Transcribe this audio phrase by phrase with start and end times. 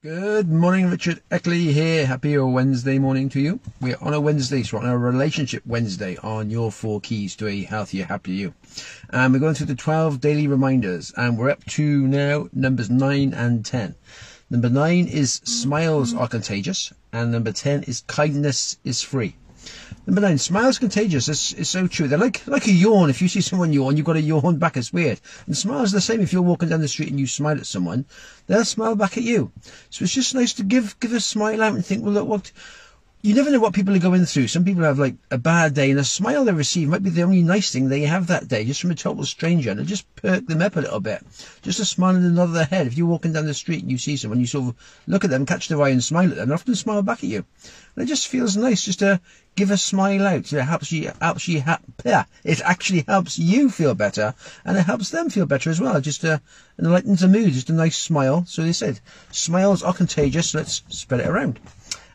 [0.00, 2.06] Good morning, Richard Eckley here.
[2.06, 3.58] Happy Wednesday morning to you.
[3.80, 7.48] We're on a Wednesday, so we're on a relationship Wednesday on your four keys to
[7.48, 8.54] a healthier, happier you.
[9.10, 13.34] And we're going through the 12 daily reminders, and we're up to now numbers 9
[13.34, 13.96] and 10.
[14.50, 19.34] Number 9 is smiles are contagious, and number 10 is kindness is free.
[20.06, 21.28] Number nine, smiles contagious.
[21.28, 22.08] It's, it's so true.
[22.08, 23.10] They're like like a yawn.
[23.10, 24.76] If you see someone yawn, you've got to yawn back.
[24.76, 25.20] It's weird.
[25.46, 26.20] And smiles are the same.
[26.20, 28.06] If you're walking down the street and you smile at someone,
[28.46, 29.52] they'll smile back at you.
[29.90, 32.52] So it's just nice to give give a smile out and think, well, look, what
[33.20, 34.46] you never know what people are going through.
[34.46, 37.24] Some people have like a bad day and a smile they receive might be the
[37.24, 39.72] only nice thing they have that day, just from a total stranger.
[39.72, 41.24] And it just perk them up a little bit.
[41.62, 42.86] Just a smile and a nod of the head.
[42.86, 45.30] If you're walking down the street and you see someone, you sort of look at
[45.30, 47.44] them, catch their eye and smile at them, and often smile back at you.
[47.96, 49.20] And it just feels nice just to
[49.56, 50.52] give a smile out.
[50.52, 51.80] It helps you, helps you, ha-
[52.44, 56.00] it actually helps you feel better and it helps them feel better as well.
[56.00, 56.40] Just a,
[56.78, 58.44] enlightens the mood, just a nice smile.
[58.46, 59.00] So they said,
[59.32, 60.54] smiles are contagious.
[60.54, 61.58] Let's spread it around.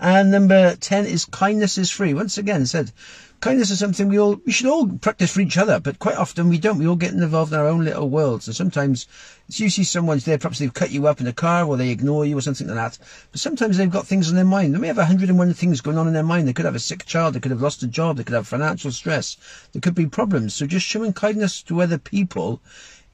[0.00, 2.14] And number 10 is kindness is free.
[2.14, 2.92] Once again said,
[3.40, 6.48] kindness is something we all, we should all practice for each other, but quite often
[6.48, 6.78] we don't.
[6.78, 8.46] We all get involved in our own little worlds.
[8.46, 9.06] And sometimes
[9.48, 12.24] you see someone's there, perhaps they've cut you up in a car or they ignore
[12.24, 12.98] you or something like that.
[13.32, 14.74] But sometimes they've got things on their mind.
[14.74, 16.46] They may have 101 things going on in their mind.
[16.46, 17.34] They could have a sick child.
[17.34, 18.18] They could have lost a job.
[18.18, 19.36] They could have financial stress.
[19.72, 20.54] There could be problems.
[20.54, 22.60] So just showing kindness to other people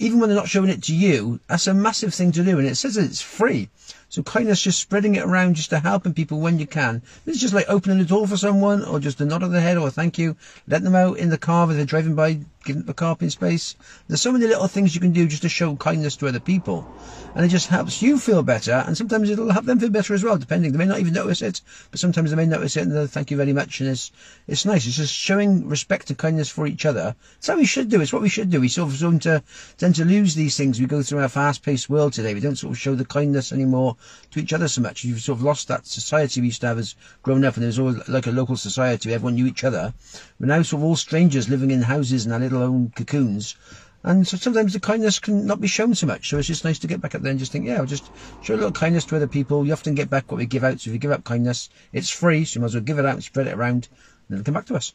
[0.00, 2.58] even when they're not showing it to you, that's a massive thing to do.
[2.58, 3.68] And it says that it's free.
[4.10, 7.00] So kindness, just spreading it around, just to helping people when you can.
[7.26, 9.78] It's just like opening the door for someone, or just a nod of the head,
[9.78, 10.34] or a thank you.
[10.66, 13.76] Let them out in the car if they're driving by, giving them the carpet space.
[14.08, 16.92] There's so many little things you can do just to show kindness to other people.
[17.36, 20.24] And it just helps you feel better, and sometimes it'll help them feel better as
[20.24, 20.72] well, depending.
[20.72, 21.60] They may not even notice it,
[21.92, 23.80] but sometimes they may notice it and they'll thank you very much.
[23.80, 24.10] And it's,
[24.48, 24.88] it's nice.
[24.88, 27.14] It's just showing respect and kindness for each other.
[27.38, 28.00] It's how we should do.
[28.00, 28.60] It's what we should do.
[28.60, 29.44] We sort of tend to,
[29.78, 30.80] tend to lose these things.
[30.80, 32.34] We go through our fast-paced world today.
[32.34, 33.96] We don't sort of show the kindness anymore
[34.30, 35.04] to each other so much.
[35.04, 37.68] You've sort of lost that society we used to have as growing up, and there
[37.68, 39.12] was always like a local society.
[39.12, 39.92] Everyone knew each other.
[40.38, 43.56] We're now sort of all strangers living in houses in our little own cocoons.
[44.02, 46.30] And so sometimes the kindness can not be shown so much.
[46.30, 48.10] So it's just nice to get back up there and just think, yeah, I'll just
[48.42, 49.66] show a little kindness to other people.
[49.66, 50.80] You often get back what we give out.
[50.80, 52.44] So if you give up kindness, it's free.
[52.46, 53.88] So you might as well give it out and spread it around.
[54.28, 54.94] And it'll come back to us.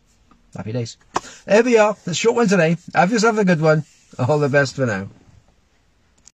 [0.55, 0.97] Happy days.
[1.45, 1.95] There we are.
[2.05, 2.77] The short one today.
[2.95, 3.83] Have yourself a good one.
[4.17, 5.07] All the best for now.